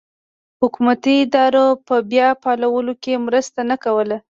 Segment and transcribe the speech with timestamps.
[0.61, 4.17] حکومتي ادارو په بیا فعالولو کې مرسته نه کوله.